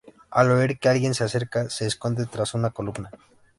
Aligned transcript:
Al 0.31 0.49
oír 0.49 0.79
que 0.79 0.89
alguien 0.89 1.13
se 1.13 1.23
acerca, 1.25 1.69
se 1.69 1.85
esconde 1.85 2.25
tras 2.25 2.55
una 2.55 2.71
columna. 2.71 3.11